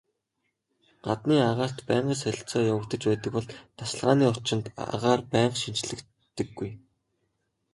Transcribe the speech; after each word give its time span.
Гаднын 1.07 1.41
агаарт 1.49 1.77
байнгын 1.89 2.17
солилцоо 2.23 2.63
явагдаж 2.73 3.01
байдаг 3.09 3.31
бол 3.35 3.47
тасалгааны 3.77 4.25
орчинд 4.31 4.65
агаар 4.95 5.21
байнга 5.31 5.57
шинэчлэгддэггүй. 5.61 6.71